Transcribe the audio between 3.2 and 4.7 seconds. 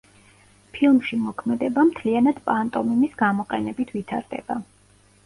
გამოყენებით ვითარდება.